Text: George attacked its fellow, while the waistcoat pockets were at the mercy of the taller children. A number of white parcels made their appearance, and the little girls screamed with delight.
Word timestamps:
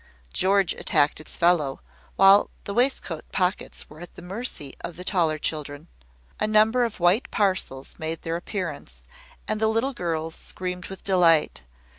George 0.33 0.73
attacked 0.73 1.19
its 1.19 1.37
fellow, 1.37 1.79
while 2.15 2.49
the 2.63 2.73
waistcoat 2.73 3.23
pockets 3.31 3.87
were 3.87 3.99
at 3.99 4.15
the 4.15 4.23
mercy 4.23 4.73
of 4.83 4.95
the 4.95 5.03
taller 5.03 5.37
children. 5.37 5.89
A 6.39 6.47
number 6.47 6.85
of 6.85 6.99
white 6.99 7.29
parcels 7.29 7.93
made 7.99 8.23
their 8.23 8.35
appearance, 8.35 9.03
and 9.47 9.61
the 9.61 9.67
little 9.67 9.93
girls 9.93 10.33
screamed 10.33 10.87
with 10.87 11.03
delight. 11.03 11.61